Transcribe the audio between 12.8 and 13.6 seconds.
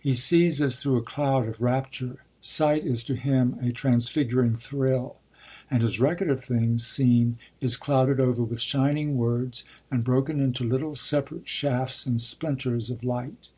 of light.